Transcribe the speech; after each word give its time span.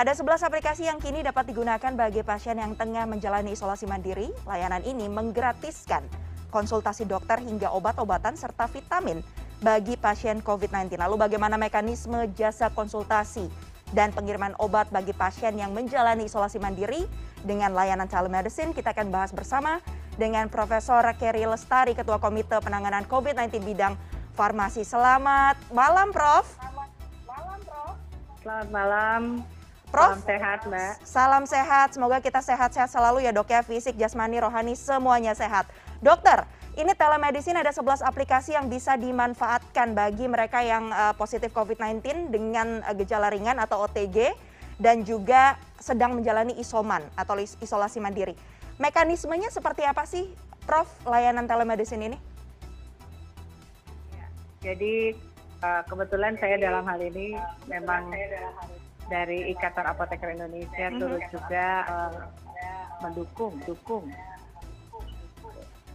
Ada 0.00 0.16
11 0.16 0.48
aplikasi 0.48 0.88
yang 0.88 0.96
kini 0.96 1.20
dapat 1.20 1.52
digunakan 1.52 1.92
bagi 1.92 2.24
pasien 2.24 2.56
yang 2.56 2.72
tengah 2.72 3.04
menjalani 3.04 3.52
isolasi 3.52 3.84
mandiri. 3.84 4.32
Layanan 4.48 4.80
ini 4.80 5.12
menggratiskan 5.12 6.00
konsultasi 6.48 7.04
dokter 7.04 7.36
hingga 7.36 7.68
obat-obatan 7.68 8.32
serta 8.32 8.64
vitamin 8.72 9.20
bagi 9.60 10.00
pasien 10.00 10.40
COVID-19. 10.40 10.96
Lalu 10.96 11.20
bagaimana 11.20 11.60
mekanisme 11.60 12.32
jasa 12.32 12.72
konsultasi 12.72 13.44
dan 13.92 14.08
pengiriman 14.16 14.56
obat 14.56 14.88
bagi 14.88 15.12
pasien 15.12 15.60
yang 15.60 15.76
menjalani 15.76 16.32
isolasi 16.32 16.56
mandiri 16.56 17.04
dengan 17.44 17.76
layanan 17.76 18.08
telemedicine? 18.08 18.72
Kita 18.72 18.96
akan 18.96 19.12
bahas 19.12 19.36
bersama 19.36 19.84
dengan 20.16 20.48
Profesor 20.48 21.04
Kerry 21.20 21.44
Lestari, 21.44 21.92
Ketua 21.92 22.16
Komite 22.16 22.56
Penanganan 22.64 23.04
COVID-19 23.04 23.52
bidang 23.68 24.00
farmasi. 24.32 24.80
Selamat 24.80 25.60
malam, 25.68 26.08
Prof. 26.08 26.48
Selamat 26.56 26.88
malam, 27.28 27.58
Prof. 27.68 27.96
Selamat 28.40 28.68
malam. 28.72 29.22
Prof. 29.90 30.14
Salam 30.14 30.22
sehat, 30.22 30.58
Mbak. 30.70 30.92
Salam 31.02 31.44
sehat. 31.50 31.88
Semoga 31.98 32.22
kita 32.22 32.38
sehat-sehat 32.38 32.94
selalu 32.94 33.26
ya 33.26 33.34
dok 33.34 33.50
ya. 33.50 33.66
Fisik, 33.66 33.98
jasmani, 33.98 34.38
rohani 34.38 34.78
semuanya 34.78 35.34
sehat. 35.34 35.66
Dokter, 35.98 36.46
ini 36.78 36.94
telemedicine 36.94 37.58
ada 37.58 37.74
11 37.74 38.06
aplikasi 38.06 38.54
yang 38.54 38.70
bisa 38.70 38.94
dimanfaatkan 38.94 39.90
bagi 39.98 40.30
mereka 40.30 40.62
yang 40.62 40.94
uh, 40.94 41.10
positif 41.18 41.50
COVID-19 41.50 42.30
dengan 42.30 42.86
uh, 42.86 42.94
gejala 42.94 43.34
ringan 43.34 43.58
atau 43.58 43.82
OTG 43.90 44.30
dan 44.78 45.02
juga 45.02 45.58
sedang 45.82 46.14
menjalani 46.14 46.54
isoman 46.62 47.02
atau 47.18 47.34
isolasi 47.42 47.98
mandiri. 47.98 48.38
Mekanismenya 48.78 49.50
seperti 49.50 49.82
apa 49.82 50.06
sih, 50.06 50.30
Prof, 50.70 50.86
layanan 51.02 51.50
telemedicine 51.50 52.14
ini? 52.14 52.18
Ya, 54.14 54.26
jadi 54.70 55.18
uh, 55.66 55.82
kebetulan 55.90 56.38
saya 56.38 56.62
dalam 56.62 56.86
hal 56.86 57.02
ini 57.02 57.34
memang 57.66 58.14
dari 59.10 59.50
Ikatan 59.50 59.84
Apoteker 59.90 60.30
Indonesia 60.30 60.86
mm 60.88 60.92
-hmm. 60.94 61.00
turut 61.02 61.24
juga 61.34 61.66
uh, 61.90 62.14
mendukung 63.02 63.58
dukung 63.66 64.06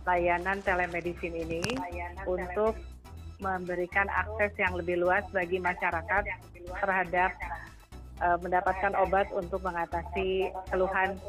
layanan 0.05 0.61
telemedicine 0.61 1.41
ini 1.47 1.63
layanan 1.65 2.25
untuk 2.29 2.77
memberikan 3.41 4.07
akses 4.07 4.53
yang 4.59 4.77
lebih 4.77 5.01
luas 5.01 5.25
bagi 5.33 5.57
masyarakat 5.59 6.23
terhadap 6.83 7.31
uh, 8.21 8.37
mendapatkan 8.39 8.93
obat 8.95 9.27
untuk 9.33 9.59
mengatasi 9.65 10.51
keluhan 10.71 11.19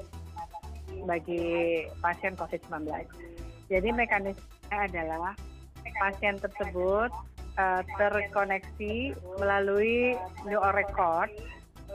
bagi 1.07 1.87
pasien 1.99 2.35
COVID-19. 2.39 2.87
Jadi 3.67 3.89
mekanismenya 3.91 4.79
adalah 4.87 5.35
pasien 5.99 6.39
tersebut 6.39 7.11
uh, 7.59 7.83
terkoneksi 7.99 9.17
melalui 9.41 10.15
new 10.47 10.61
record 10.75 11.31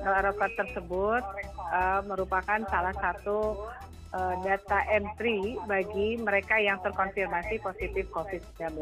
record 0.04 0.54
tersebut 0.58 1.24
uh, 1.72 2.02
merupakan 2.06 2.60
salah 2.68 2.94
satu 2.98 3.70
uh, 4.16 4.36
data 4.44 4.80
entry 4.92 5.58
bagi 5.66 6.20
mereka 6.20 6.60
yang 6.60 6.82
terkonfirmasi 6.84 7.62
positif 7.64 8.10
COVID-19. 8.12 8.78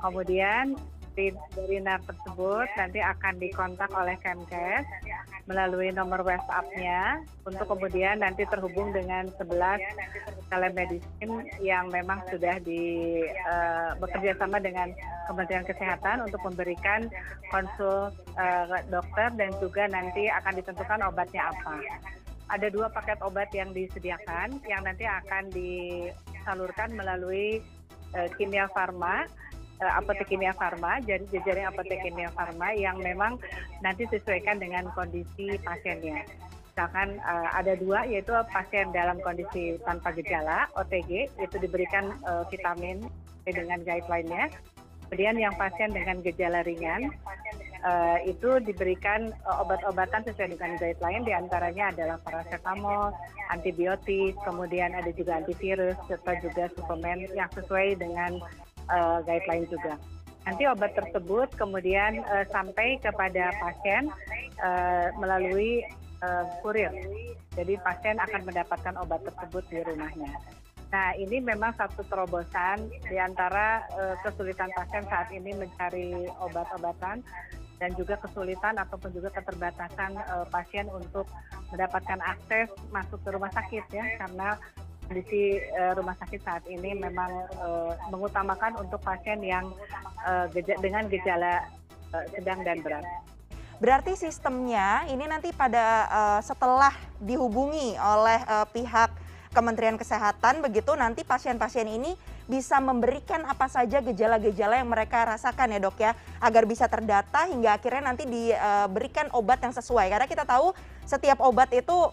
Kemudian 0.00 0.76
dari 1.14 1.76
NAR 1.82 2.00
tersebut 2.06 2.68
nanti 2.78 3.02
akan 3.02 3.34
dikontak 3.42 3.90
oleh 3.92 4.16
Kemkes 4.22 4.86
melalui 5.50 5.90
nomor 5.90 6.22
WhatsApp-nya 6.22 7.26
untuk 7.42 7.66
kemudian 7.66 8.22
nanti 8.22 8.46
terhubung 8.46 8.94
dengan 8.94 9.26
11 9.34 9.50
telemedicine 10.46 11.50
yang 11.58 11.90
memang 11.90 12.22
sudah 12.30 12.62
di 12.62 13.18
uh, 13.50 13.98
bekerja 13.98 14.38
sama 14.38 14.62
dengan 14.62 14.94
Kementerian 15.26 15.66
Kesehatan 15.66 16.26
untuk 16.26 16.38
memberikan 16.46 17.10
konsul 17.50 18.14
uh, 18.38 18.78
dokter 18.90 19.30
dan 19.34 19.50
juga 19.58 19.90
nanti 19.90 20.30
akan 20.30 20.58
ditentukan 20.62 21.02
obatnya 21.06 21.50
apa. 21.50 21.82
Ada 22.50 22.66
dua 22.70 22.90
paket 22.90 23.18
obat 23.22 23.50
yang 23.54 23.70
disediakan 23.70 24.58
yang 24.66 24.82
nanti 24.82 25.06
akan 25.06 25.50
disalurkan 25.54 26.94
melalui 26.94 27.62
uh, 28.14 28.26
Kimia 28.38 28.66
Farma 28.70 29.26
apotek 29.80 30.28
kimia 30.28 30.52
farma, 30.52 31.00
jadi 31.00 31.24
jajaran 31.32 31.72
apotek 31.72 32.04
kimia 32.04 32.28
farma 32.36 32.76
yang 32.76 33.00
memang 33.00 33.40
nanti 33.80 34.04
sesuaikan 34.12 34.60
dengan 34.60 34.88
kondisi 34.92 35.56
pasiennya. 35.64 36.28
Misalkan 36.70 37.18
uh, 37.26 37.48
ada 37.52 37.76
dua 37.76 38.06
yaitu 38.08 38.32
pasien 38.54 38.88
dalam 38.94 39.20
kondisi 39.20 39.76
tanpa 39.84 40.14
gejala 40.16 40.70
OTG 40.78 41.28
itu 41.42 41.56
diberikan 41.60 42.14
uh, 42.24 42.46
vitamin 42.48 43.04
dengan 43.44 43.82
guideline-nya. 43.82 44.48
Kemudian 45.10 45.42
yang 45.42 45.58
pasien 45.58 45.90
dengan 45.90 46.22
gejala 46.22 46.62
ringan 46.62 47.10
uh, 47.82 48.18
itu 48.22 48.62
diberikan 48.62 49.34
uh, 49.42 49.66
obat-obatan 49.66 50.22
sesuai 50.22 50.54
dengan 50.54 50.78
guideline 50.78 51.26
di 51.26 51.34
antaranya 51.34 51.90
adalah 51.90 52.16
paracetamol, 52.22 53.10
antibiotik, 53.50 54.38
kemudian 54.46 54.94
ada 54.94 55.10
juga 55.10 55.42
antivirus 55.42 55.98
serta 56.06 56.38
juga 56.38 56.70
suplemen 56.78 57.26
yang 57.34 57.50
sesuai 57.50 57.98
dengan 57.98 58.38
guideline 59.22 59.66
juga. 59.70 59.94
Nanti 60.48 60.64
obat 60.64 60.96
tersebut 60.96 61.52
kemudian 61.54 62.24
uh, 62.24 62.44
sampai 62.48 62.96
kepada 63.04 63.52
pasien 63.60 64.08
uh, 64.64 65.12
melalui 65.20 65.84
uh, 66.24 66.48
kurir. 66.64 66.90
Jadi 67.54 67.76
pasien 67.84 68.16
akan 68.16 68.48
mendapatkan 68.48 68.94
obat 68.98 69.20
tersebut 69.26 69.64
di 69.68 69.84
rumahnya. 69.84 70.32
Nah 70.90 71.14
ini 71.14 71.38
memang 71.38 71.76
satu 71.78 72.02
terobosan 72.08 72.88
di 73.06 73.16
antara 73.20 73.84
uh, 73.94 74.16
kesulitan 74.26 74.72
pasien 74.74 75.04
saat 75.06 75.28
ini 75.30 75.54
mencari 75.54 76.26
obat-obatan 76.40 77.22
dan 77.80 77.90
juga 77.96 78.20
kesulitan 78.20 78.76
ataupun 78.76 79.08
juga 79.14 79.32
keterbatasan 79.32 80.12
uh, 80.18 80.44
pasien 80.52 80.90
untuk 80.92 81.24
mendapatkan 81.72 82.20
akses 82.20 82.68
masuk 82.92 83.22
ke 83.24 83.28
rumah 83.32 83.48
sakit 83.54 83.84
ya 83.94 84.04
karena 84.20 84.58
kondisi 85.10 85.58
uh, 85.74 85.98
rumah 85.98 86.14
sakit 86.14 86.38
saat 86.46 86.62
ini 86.70 86.94
memang 86.94 87.50
uh, 87.58 87.98
mengutamakan 88.14 88.78
untuk 88.78 89.02
pasien 89.02 89.42
yang 89.42 89.74
geja 90.52 90.76
dengan 90.84 91.08
gejala 91.08 91.64
sedang 92.36 92.60
dan 92.60 92.84
berat. 92.84 93.02
Berarti 93.80 94.12
sistemnya 94.12 95.08
ini 95.08 95.24
nanti 95.24 95.56
pada 95.56 96.04
uh, 96.12 96.40
setelah 96.44 96.92
dihubungi 97.16 97.96
oleh 97.96 98.40
uh, 98.44 98.68
pihak 98.68 99.08
Kementerian 99.50 99.96
Kesehatan 99.96 100.60
begitu 100.60 100.92
nanti 100.94 101.24
pasien-pasien 101.26 101.88
ini 101.88 102.12
bisa 102.46 102.78
memberikan 102.78 103.42
apa 103.48 103.66
saja 103.66 103.98
gejala-gejala 103.98 104.78
yang 104.78 104.86
mereka 104.86 105.26
rasakan 105.26 105.74
ya 105.74 105.80
dok 105.82 105.96
ya 105.98 106.12
agar 106.38 106.68
bisa 106.68 106.86
terdata 106.86 107.50
hingga 107.50 107.74
akhirnya 107.80 108.14
nanti 108.14 108.28
diberikan 108.30 109.26
obat 109.34 109.58
yang 109.64 109.74
sesuai 109.74 110.06
karena 110.06 110.26
kita 110.30 110.46
tahu 110.46 110.70
setiap 111.02 111.42
obat 111.42 111.72
itu 111.74 112.10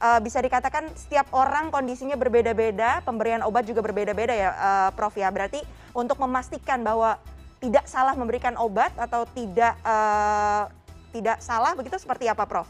uh, 0.00 0.20
bisa 0.20 0.40
dikatakan 0.40 0.88
setiap 0.96 1.28
orang 1.32 1.72
kondisinya 1.72 2.16
berbeda-beda, 2.16 3.00
pemberian 3.04 3.44
obat 3.44 3.64
juga 3.68 3.80
berbeda-beda 3.84 4.34
ya, 4.34 4.50
uh, 4.52 4.90
Prof 4.92 5.14
ya. 5.16 5.28
Berarti 5.32 5.62
untuk 5.96 6.20
memastikan 6.20 6.84
bahwa 6.84 7.20
tidak 7.60 7.88
salah 7.88 8.12
memberikan 8.12 8.54
obat 8.60 8.92
atau 9.00 9.24
tidak 9.32 9.74
uh, 9.80 10.68
tidak 11.10 11.40
salah 11.40 11.72
begitu 11.72 11.96
seperti 11.96 12.28
apa, 12.28 12.44
Prof? 12.44 12.68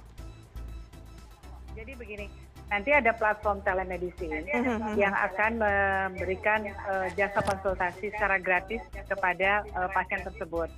Jadi 1.76 1.92
begini, 1.92 2.26
nanti 2.70 2.90
ada 2.94 3.12
platform 3.12 3.60
telemedicine 3.66 4.46
mm-hmm. 4.46 4.94
yang 4.96 5.12
akan 5.12 5.60
memberikan 5.60 6.66
uh, 6.88 7.06
jasa 7.14 7.42
konsultasi 7.42 8.10
secara 8.14 8.40
gratis 8.40 8.80
kepada 9.06 9.66
uh, 9.74 9.90
pasien 9.92 10.22
tersebut. 10.24 10.70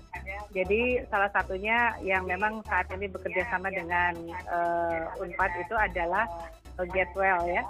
Jadi 0.49 1.05
salah 1.13 1.29
satunya 1.29 1.93
yang 2.01 2.25
memang 2.25 2.65
saat 2.65 2.89
ini 2.97 3.05
bekerja 3.05 3.45
sama 3.53 3.69
dengan 3.69 4.17
uh, 4.49 5.21
Unpad 5.21 5.53
itu 5.61 5.75
adalah 5.77 6.25
Getwell 6.89 7.43
ya 7.45 7.63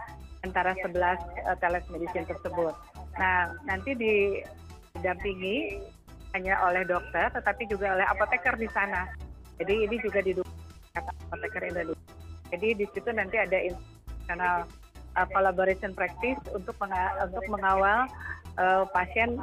antara 0.46 0.76
11 0.86 0.94
uh, 0.94 1.58
telemedicine 1.58 2.28
tersebut. 2.28 2.74
Nah 3.18 3.50
nanti 3.66 3.98
didampingi 3.98 5.82
hanya 6.38 6.54
oleh 6.62 6.86
dokter, 6.86 7.26
tetapi 7.34 7.66
juga 7.66 7.98
oleh 7.98 8.06
apoteker 8.06 8.54
di 8.54 8.68
sana. 8.70 9.10
Jadi 9.58 9.90
ini 9.90 9.96
juga 9.98 10.22
didukung 10.22 10.54
apoteker 10.94 11.62
Indonesia. 11.66 12.06
Jadi 12.54 12.68
di 12.78 12.86
situ 12.94 13.10
nanti 13.10 13.36
ada 13.42 13.58
internal 13.58 14.70
uh, 15.18 15.26
collaboration 15.34 15.90
practice 15.98 16.38
untuk 16.54 16.78
untuk 16.78 17.44
mengawal 17.50 18.06
uh, 18.54 18.86
pasien 18.94 19.34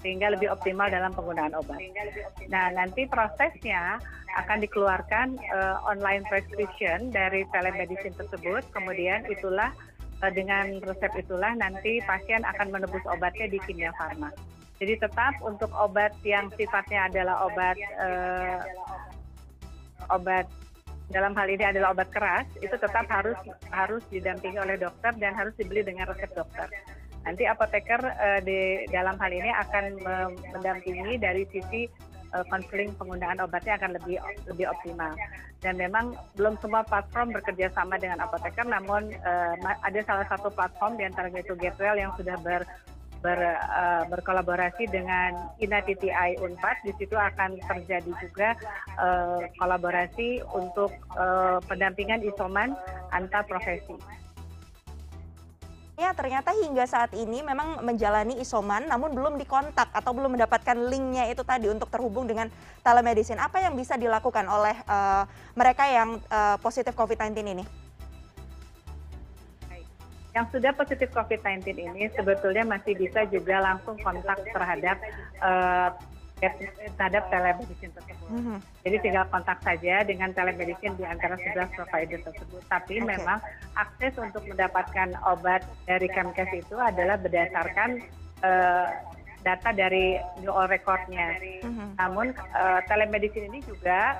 sehingga 0.00 0.32
lebih 0.32 0.48
optimal 0.48 0.88
dalam 0.88 1.12
penggunaan 1.12 1.52
obat. 1.56 1.80
Nah, 2.48 2.72
nanti 2.72 3.04
prosesnya 3.04 4.00
akan 4.40 4.64
dikeluarkan 4.64 5.36
uh, 5.52 5.76
online 5.84 6.24
prescription 6.28 7.12
dari 7.12 7.44
telemedicine 7.52 8.16
tersebut, 8.16 8.64
kemudian 8.72 9.26
itulah 9.28 9.72
uh, 10.24 10.32
dengan 10.32 10.80
resep 10.84 11.12
itulah 11.20 11.52
nanti 11.56 12.00
pasien 12.08 12.44
akan 12.44 12.72
menebus 12.72 13.04
obatnya 13.10 13.50
di 13.50 13.58
kimia 13.64 13.92
farma. 13.98 14.32
Jadi 14.80 14.96
tetap 14.96 15.36
untuk 15.44 15.68
obat 15.76 16.16
yang 16.24 16.48
sifatnya 16.56 17.12
adalah 17.12 17.44
obat 17.44 17.76
uh, 18.00 18.64
obat 20.08 20.48
dalam 21.10 21.34
hal 21.34 21.50
ini 21.50 21.66
adalah 21.66 21.92
obat 21.92 22.08
keras 22.14 22.46
itu 22.62 22.72
tetap 22.72 23.04
harus 23.10 23.36
harus 23.74 24.00
didampingi 24.08 24.56
oleh 24.56 24.78
dokter 24.78 25.12
dan 25.18 25.34
harus 25.36 25.52
dibeli 25.58 25.84
dengan 25.84 26.08
resep 26.08 26.30
dokter. 26.32 26.70
Nanti 27.26 27.44
apoteker 27.44 28.00
uh, 28.00 28.40
di 28.40 28.88
dalam 28.88 29.16
hal 29.20 29.30
ini 29.32 29.50
akan 29.52 29.84
mendampingi 30.56 31.20
dari 31.20 31.44
sisi 31.50 31.84
konseling 32.46 32.94
penggunaan 32.94 33.42
obatnya 33.42 33.74
akan 33.74 33.98
lebih 33.98 34.22
lebih 34.46 34.70
optimal. 34.70 35.10
Dan 35.60 35.76
memang 35.76 36.16
belum 36.40 36.56
semua 36.64 36.80
platform 36.88 37.36
bekerja 37.36 37.68
sama 37.76 38.00
dengan 38.00 38.24
apoteker, 38.24 38.64
namun 38.64 39.12
uh, 39.20 39.54
ada 39.84 40.00
salah 40.08 40.24
satu 40.32 40.48
platform 40.48 40.96
di 40.96 41.04
antaranya 41.04 41.44
itu 41.44 41.52
Getwell 41.52 42.00
yang 42.00 42.16
sudah 42.16 42.32
ber, 42.40 42.64
ber, 43.20 43.36
uh, 43.68 44.08
berkolaborasi 44.08 44.88
dengan 44.88 45.36
INA.TI 45.60 46.40
Unpad. 46.40 46.76
Di 46.80 46.96
situ 46.96 47.12
akan 47.12 47.60
terjadi 47.60 48.12
juga 48.24 48.56
uh, 48.96 49.44
kolaborasi 49.60 50.40
untuk 50.56 50.96
uh, 51.20 51.60
pendampingan 51.68 52.24
isoman 52.24 52.72
antar 53.12 53.44
profesi 53.44 54.00
ya 56.00 56.16
ternyata 56.16 56.56
hingga 56.56 56.88
saat 56.88 57.12
ini 57.12 57.44
memang 57.44 57.84
menjalani 57.84 58.40
isoman 58.40 58.88
namun 58.88 59.12
belum 59.12 59.36
dikontak 59.36 59.92
atau 59.92 60.16
belum 60.16 60.32
mendapatkan 60.32 60.72
linknya 60.88 61.28
itu 61.28 61.44
tadi 61.44 61.68
untuk 61.68 61.92
terhubung 61.92 62.24
dengan 62.24 62.48
telemedicine. 62.80 63.36
Apa 63.36 63.60
yang 63.60 63.76
bisa 63.76 64.00
dilakukan 64.00 64.48
oleh 64.48 64.72
uh, 64.88 65.28
mereka 65.52 65.84
yang 65.84 66.16
uh, 66.32 66.56
positif 66.64 66.96
COVID-19 66.96 67.36
ini? 67.44 67.64
Yang 70.32 70.46
sudah 70.56 70.72
positif 70.72 71.12
COVID-19 71.12 71.76
ini 71.76 72.08
sebetulnya 72.16 72.64
masih 72.64 72.96
bisa 72.96 73.28
juga 73.28 73.60
langsung 73.60 74.00
kontak 74.00 74.40
terhadap 74.48 74.96
uh, 75.44 75.92
terhadap 76.96 77.28
telemedicine 77.28 77.92
tersebut. 77.92 78.28
Mm 78.32 78.42
-hmm. 78.42 78.58
Jadi 78.88 78.96
tinggal 79.04 79.24
kontak 79.28 79.60
saja 79.60 79.94
dengan 80.08 80.32
telemedicine 80.32 80.96
di 80.96 81.04
antara 81.04 81.36
11 81.36 81.76
provider 81.76 82.18
tersebut. 82.24 82.62
Tapi 82.72 82.96
okay. 83.00 83.08
memang 83.12 83.38
akses 83.76 84.16
untuk 84.16 84.42
mendapatkan 84.48 85.12
obat 85.28 85.62
dari 85.84 86.08
Kemkes 86.08 86.50
itu 86.56 86.76
adalah 86.80 87.20
berdasarkan 87.20 88.00
uh, 88.40 88.88
data 89.44 89.70
dari 89.76 90.16
new 90.40 90.52
all 90.52 90.68
recordnya. 90.68 91.36
Mm 91.60 91.72
-hmm. 91.76 91.88
Namun 92.00 92.26
uh, 92.56 92.80
telemedicine 92.88 93.52
ini 93.52 93.60
juga 93.68 94.16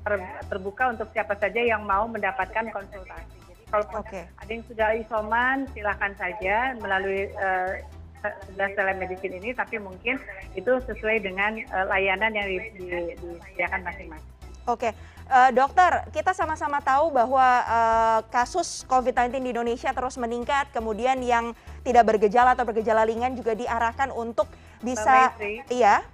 ter 0.00 0.16
terbuka 0.48 0.96
untuk 0.96 1.12
siapa 1.12 1.36
saja 1.36 1.60
yang 1.60 1.84
mau 1.84 2.08
mendapatkan 2.08 2.72
konsultasi. 2.72 3.36
Jadi 3.44 3.64
kalau 3.68 3.84
okay. 4.00 4.24
ada 4.40 4.50
yang 4.50 4.64
sudah 4.64 4.88
isoman, 4.96 5.68
silakan 5.76 6.16
saja 6.16 6.72
melalui 6.80 7.28
uh, 7.36 7.76
sebelas 8.20 8.72
telemedicine 8.76 9.40
ini, 9.40 9.50
tapi 9.56 9.80
mungkin 9.80 10.20
itu 10.52 10.72
sesuai 10.84 11.24
dengan 11.24 11.56
uh, 11.72 11.88
layanan 11.88 12.32
yang 12.36 12.46
disediakan 12.48 13.80
masing-masing. 13.84 14.30
Oke, 14.68 14.92
uh, 15.32 15.50
dokter, 15.50 16.04
kita 16.12 16.36
sama-sama 16.36 16.84
tahu 16.84 17.10
bahwa 17.10 17.46
uh, 17.64 18.20
kasus 18.28 18.84
COVID-19 18.84 19.40
di 19.40 19.50
Indonesia 19.56 19.90
terus 19.90 20.20
meningkat, 20.20 20.68
kemudian 20.70 21.16
yang 21.24 21.56
tidak 21.80 22.04
bergejala 22.04 22.52
atau 22.52 22.68
bergejala 22.68 23.08
ringan 23.08 23.32
juga 23.32 23.56
diarahkan 23.56 24.12
untuk 24.12 24.46
bisa, 24.84 25.32
iya, 25.72 26.04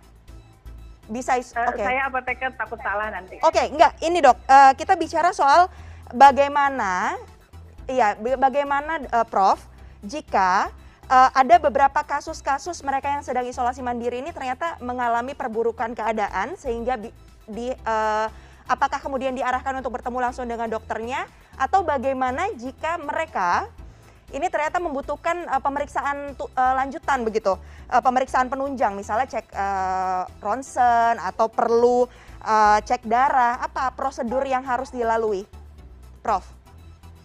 bisa. 1.10 1.42
Uh, 1.42 1.74
okay. 1.74 1.84
Saya 1.90 2.06
apoteker 2.06 2.54
takut 2.54 2.78
salah 2.80 3.10
nanti. 3.10 3.42
Oke, 3.42 3.58
okay, 3.58 3.66
enggak, 3.74 3.92
ini 4.00 4.22
dok, 4.22 4.38
uh, 4.46 4.72
kita 4.78 4.94
bicara 4.94 5.34
soal 5.34 5.66
bagaimana, 6.14 7.18
iya, 7.90 8.14
bagaimana, 8.16 9.02
uh, 9.10 9.26
Prof, 9.26 9.58
jika 10.06 10.70
uh, 11.10 11.30
ada 11.32 11.56
beberapa 11.58 12.00
kasus-kasus 12.02 12.82
mereka 12.82 13.10
yang 13.10 13.22
sedang 13.22 13.46
isolasi 13.46 13.80
mandiri 13.82 14.20
ini 14.22 14.30
ternyata 14.34 14.78
mengalami 14.82 15.32
perburukan 15.32 15.94
keadaan 15.94 16.58
sehingga 16.58 16.98
di, 16.98 17.10
di 17.46 17.70
uh, 17.86 18.28
apakah 18.66 18.98
kemudian 18.98 19.34
diarahkan 19.34 19.78
untuk 19.78 19.94
bertemu 19.94 20.18
langsung 20.18 20.46
dengan 20.46 20.66
dokternya 20.66 21.26
atau 21.56 21.86
bagaimana 21.86 22.50
jika 22.58 22.98
mereka 23.00 23.70
ini 24.34 24.50
ternyata 24.50 24.82
membutuhkan 24.82 25.46
uh, 25.46 25.62
pemeriksaan 25.62 26.34
uh, 26.34 26.74
lanjutan 26.82 27.22
begitu 27.22 27.54
uh, 27.54 28.02
pemeriksaan 28.02 28.50
penunjang 28.50 28.98
misalnya 28.98 29.30
cek 29.30 29.46
uh, 29.54 30.26
ronsen 30.42 31.22
atau 31.22 31.46
perlu 31.46 32.10
uh, 32.42 32.78
cek 32.82 33.06
darah 33.06 33.62
apa 33.62 33.94
prosedur 33.94 34.42
yang 34.42 34.66
harus 34.66 34.90
dilalui? 34.90 35.46
Prof. 36.26 36.42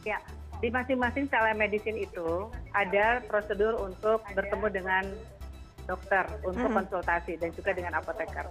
Ya 0.06 0.22
di 0.62 0.70
masing-masing 0.70 1.26
telemedicine 1.28 2.06
itu 2.06 2.48
ada 2.78 3.20
prosedur 3.26 3.82
untuk 3.82 4.22
bertemu 4.38 4.68
dengan 4.70 5.04
dokter 5.90 6.24
untuk 6.46 6.70
konsultasi 6.70 7.42
dan 7.42 7.50
juga 7.58 7.74
dengan 7.74 7.98
apoteker. 7.98 8.46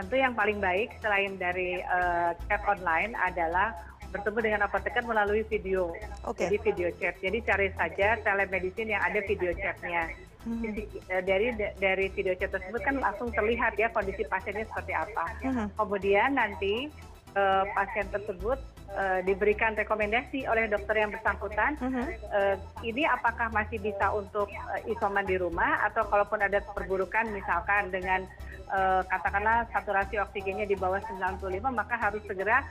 Tentu 0.00 0.16
yang 0.16 0.32
paling 0.32 0.58
baik 0.58 0.96
selain 1.04 1.36
dari 1.36 1.84
uh, 1.84 2.32
chat 2.48 2.64
online 2.64 3.12
adalah 3.20 3.76
bertemu 4.10 4.38
dengan 4.42 4.60
apoteker 4.66 5.04
melalui 5.06 5.46
video, 5.46 5.94
okay. 6.26 6.48
jadi 6.48 6.56
video 6.64 6.88
chat. 6.98 7.14
Jadi 7.20 7.38
cari 7.46 7.68
saja 7.76 8.18
telemedicine 8.24 8.96
yang 8.96 9.02
ada 9.04 9.20
video 9.22 9.54
chatnya. 9.54 10.10
Hmm. 10.40 10.72
Dari 11.06 11.52
dari 11.76 12.06
video 12.16 12.32
chat 12.40 12.48
tersebut 12.48 12.80
kan 12.80 12.96
langsung 12.96 13.28
terlihat 13.28 13.76
ya 13.76 13.92
kondisi 13.92 14.24
pasiennya 14.24 14.64
seperti 14.72 14.96
apa. 14.96 15.24
Hmm. 15.44 15.68
Kemudian 15.76 16.40
nanti 16.40 16.88
uh, 17.36 17.68
pasien 17.76 18.08
tersebut 18.08 18.58
diberikan 19.22 19.78
rekomendasi 19.78 20.50
oleh 20.50 20.66
dokter 20.66 20.98
yang 20.98 21.14
bersangkutan, 21.14 21.78
-huh. 21.78 21.94
uh, 22.34 22.56
ini 22.82 23.06
apakah 23.06 23.46
masih 23.54 23.78
bisa 23.78 24.10
untuk 24.10 24.50
uh, 24.50 24.80
isoman 24.90 25.22
di 25.22 25.38
rumah 25.38 25.86
atau 25.86 26.02
kalaupun 26.10 26.42
ada 26.42 26.58
perburukan 26.74 27.30
misalkan 27.30 27.90
dengan 27.94 28.26
katakanlah 29.10 29.66
saturasi 29.74 30.14
oksigennya 30.22 30.62
di 30.62 30.78
bawah 30.78 31.02
95 31.02 31.42
maka 31.74 31.98
harus 31.98 32.22
segera 32.22 32.62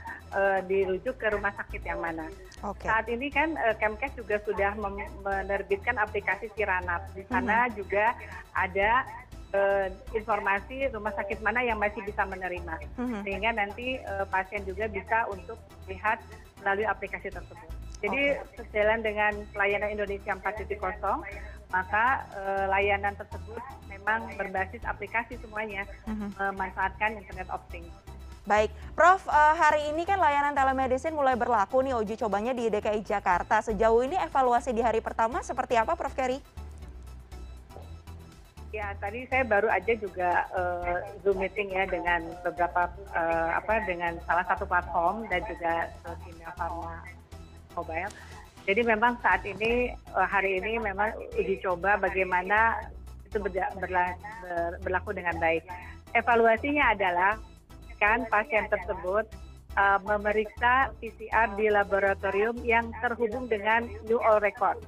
dirujuk 0.64 1.20
ke 1.20 1.28
rumah 1.28 1.52
sakit 1.52 1.84
yang 1.84 2.00
mana. 2.00 2.24
Okay. 2.64 2.88
Saat 2.88 3.04
ini 3.12 3.28
kan 3.28 3.52
Kemkes 3.76 4.16
juga 4.16 4.40
sudah 4.40 4.80
menerbitkan 5.20 6.00
aplikasi 6.00 6.48
Siranap. 6.56 7.04
Di 7.12 7.20
sana 7.28 7.68
-huh. 7.68 7.76
juga 7.76 8.16
ada 8.56 9.04
informasi 10.14 10.94
rumah 10.94 11.10
sakit 11.10 11.42
mana 11.42 11.66
yang 11.66 11.78
masih 11.82 11.98
bisa 12.06 12.22
menerima 12.22 12.78
mm-hmm. 12.94 13.22
sehingga 13.26 13.50
nanti 13.50 13.98
uh, 14.06 14.22
pasien 14.30 14.62
juga 14.62 14.86
bisa 14.86 15.26
untuk 15.26 15.58
lihat 15.90 16.22
melalui 16.62 16.86
aplikasi 16.86 17.34
tersebut. 17.34 17.68
Jadi 18.00 18.32
sejalan 18.56 19.04
dengan 19.04 19.32
pelayanan 19.52 19.92
Indonesia 19.92 20.32
4.0 20.32 20.70
maka 21.70 22.06
uh, 22.34 22.66
layanan 22.70 23.14
tersebut 23.18 23.62
memang 23.90 24.30
berbasis 24.38 24.82
aplikasi 24.86 25.34
semuanya 25.42 25.82
mm-hmm. 26.06 26.30
memanfaatkan 26.38 27.18
internet 27.18 27.50
of 27.50 27.62
things. 27.74 27.90
Baik, 28.48 28.72
Prof, 28.96 29.28
hari 29.30 29.92
ini 29.92 30.08
kan 30.08 30.16
layanan 30.16 30.56
telemedicine 30.56 31.12
mulai 31.12 31.36
berlaku 31.36 31.84
nih 31.84 31.94
uji 31.94 32.16
cobanya 32.18 32.56
di 32.56 32.72
DKI 32.72 33.04
Jakarta. 33.04 33.60
Sejauh 33.60 34.00
ini 34.00 34.16
evaluasi 34.16 34.72
di 34.72 34.80
hari 34.80 35.04
pertama 35.04 35.44
seperti 35.44 35.76
apa, 35.76 35.92
Prof 35.92 36.16
Kerry? 36.16 36.40
Ya, 38.70 38.94
tadi 39.02 39.26
saya 39.26 39.42
baru 39.42 39.66
aja 39.66 39.98
juga 39.98 40.46
uh, 40.54 41.02
Zoom 41.26 41.42
meeting 41.42 41.74
ya 41.74 41.90
dengan 41.90 42.22
beberapa 42.46 42.86
uh, 43.18 43.58
apa 43.58 43.82
dengan 43.82 44.14
salah 44.30 44.46
satu 44.46 44.62
platform 44.62 45.26
dan 45.26 45.42
juga 45.50 45.90
Kimia 46.22 46.54
Pharma 46.54 47.02
Mobile. 47.74 48.14
Jadi 48.70 48.86
memang 48.86 49.18
saat 49.26 49.42
ini 49.42 49.90
uh, 50.14 50.22
hari 50.22 50.62
ini 50.62 50.78
memang 50.78 51.10
uji 51.34 51.58
coba 51.66 51.98
bagaimana 51.98 52.78
itu 53.26 53.42
berla, 53.42 53.74
berla, 53.82 54.14
ber, 54.38 54.78
berlaku 54.86 55.18
dengan 55.18 55.34
baik. 55.42 55.66
Evaluasinya 56.14 56.94
adalah 56.94 57.42
kan 57.98 58.22
pasien 58.30 58.70
tersebut 58.70 59.26
uh, 59.74 59.98
memeriksa 60.06 60.94
PCR 61.02 61.58
di 61.58 61.66
laboratorium 61.74 62.54
yang 62.62 62.94
terhubung 63.02 63.50
dengan 63.50 63.90
New 64.06 64.22
All 64.22 64.38
Record 64.38 64.78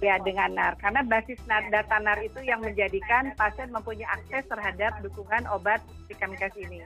ya 0.00 0.20
dengan 0.20 0.52
NAR. 0.52 0.76
Karena 0.80 1.00
basis 1.06 1.40
data 1.48 1.96
NAR 2.00 2.20
itu 2.20 2.40
yang 2.44 2.60
menjadikan 2.60 3.32
pasien 3.36 3.72
mempunyai 3.72 4.08
akses 4.08 4.44
terhadap 4.48 5.00
dukungan 5.00 5.48
obat 5.48 5.80
Picamcas 6.08 6.52
ini. 6.60 6.84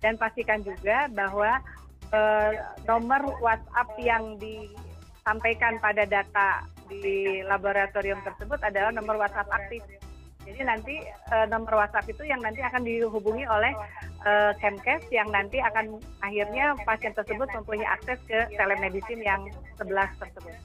Dan 0.00 0.16
pastikan 0.16 0.64
juga 0.64 1.08
bahwa 1.12 1.60
eh, 2.12 2.52
nomor 2.88 3.36
WhatsApp 3.40 3.88
yang 4.00 4.36
disampaikan 4.40 5.76
pada 5.80 6.04
data 6.08 6.64
di 6.90 7.40
laboratorium 7.46 8.18
tersebut 8.26 8.58
adalah 8.66 8.90
nomor 8.90 9.16
WhatsApp 9.22 9.48
aktif. 9.54 9.80
Jadi 10.40 10.66
nanti 10.66 10.94
uh, 11.30 11.46
nomor 11.46 11.84
WhatsApp 11.84 12.10
itu 12.10 12.26
yang 12.26 12.40
nanti 12.42 12.58
akan 12.64 12.82
dihubungi 12.82 13.44
oleh 13.46 13.70
uh, 14.24 14.50
Kemkes 14.58 15.06
yang 15.12 15.28
nanti 15.30 15.60
akan 15.60 16.00
akhirnya 16.24 16.74
pasien 16.82 17.12
tersebut 17.12 17.46
mempunyai 17.54 17.86
akses 17.86 18.18
ke 18.24 18.48
telemedicine 18.56 19.22
yang 19.22 19.46
11 19.78 19.94
tersebut. 20.18 20.56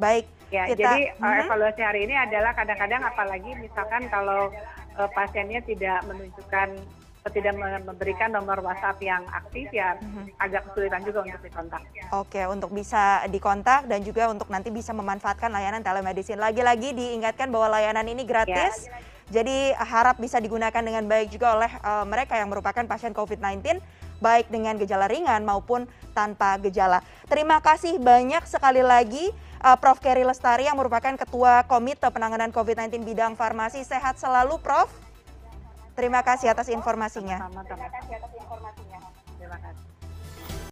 Baik. 0.00 0.24
Ya, 0.50 0.66
kita, 0.66 0.82
jadi 0.82 1.14
uh, 1.20 1.46
evaluasi 1.46 1.82
hari 1.84 2.10
ini 2.10 2.16
adalah 2.16 2.56
kadang-kadang 2.56 3.06
apalagi 3.06 3.54
misalkan 3.60 4.10
kalau 4.10 4.50
uh, 4.98 5.10
pasiennya 5.14 5.62
tidak 5.62 6.02
menunjukkan 6.08 6.74
tidak 7.20 7.52
memberikan 7.84 8.32
nomor 8.32 8.64
WhatsApp 8.64 8.96
yang 9.04 9.20
aktif 9.28 9.68
ya 9.76 9.92
uh-huh. 10.00 10.24
agak 10.40 10.64
kesulitan 10.72 11.04
juga 11.04 11.28
untuk 11.28 11.44
dikontak. 11.44 11.82
Oke, 12.16 12.42
untuk 12.48 12.72
bisa 12.72 13.20
dikontak 13.28 13.84
dan 13.86 14.00
juga 14.00 14.32
untuk 14.32 14.48
nanti 14.48 14.72
bisa 14.72 14.96
memanfaatkan 14.96 15.52
layanan 15.52 15.84
telemedicine. 15.84 16.40
Lagi-lagi 16.40 16.96
diingatkan 16.96 17.52
bahwa 17.52 17.76
layanan 17.76 18.08
ini 18.08 18.24
gratis. 18.24 18.88
Ya. 18.88 18.96
Jadi 19.30 19.70
harap 19.78 20.18
bisa 20.18 20.42
digunakan 20.42 20.82
dengan 20.82 21.06
baik 21.06 21.30
juga 21.30 21.54
oleh 21.54 21.70
uh, 21.86 22.02
mereka 22.02 22.34
yang 22.34 22.50
merupakan 22.50 22.82
pasien 22.82 23.14
COVID-19 23.14 23.78
baik 24.18 24.50
dengan 24.50 24.74
gejala 24.74 25.06
ringan 25.06 25.46
maupun 25.46 25.86
tanpa 26.16 26.58
gejala. 26.58 27.04
Terima 27.30 27.62
kasih 27.62 28.02
banyak 28.02 28.42
sekali 28.48 28.82
lagi 28.82 29.30
uh, 29.60 29.76
Prof. 29.76 30.00
Kerry 30.00 30.24
Lestari 30.24 30.66
yang 30.66 30.76
merupakan 30.76 31.12
Ketua 31.14 31.64
Komite 31.68 32.08
Penanganan 32.08 32.50
COVID-19 32.50 33.04
Bidang 33.04 33.32
Farmasi. 33.36 33.84
Sehat 33.84 34.16
selalu 34.16 34.58
Prof. 34.60 34.88
Terima 35.94 36.24
kasih 36.24 36.50
atas 36.50 36.72
informasinya. 36.72 37.44
Terima 37.44 37.88
kasih 37.92 38.12
atas 38.16 38.32
informasinya. 38.32 38.98
Terima 39.36 39.58
kasih. 39.60 39.89